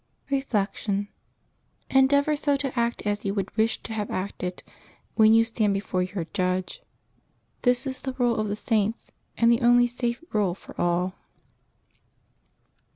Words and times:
Reflection.— 0.31 1.09
Endeavor 1.99 2.35
so 2.35 2.57
to 2.57 2.73
act 2.79 3.03
as 3.05 3.23
you 3.23 3.35
would 3.35 3.55
wish 3.55 3.83
to 3.83 3.93
have 3.93 4.09
acted, 4.09 4.63
when 5.13 5.31
you 5.31 5.43
stand 5.43 5.75
before 5.75 6.01
your 6.01 6.25
Judge. 6.33 6.81
This 7.61 7.85
is 7.85 7.99
the 7.99 8.13
rule 8.13 8.37
of 8.39 8.47
the 8.47 8.55
Saints, 8.55 9.11
and 9.37 9.51
the 9.51 9.61
only 9.61 9.85
safe 9.85 10.23
rule 10.33 10.55
for 10.55 10.73
all. 10.81 11.13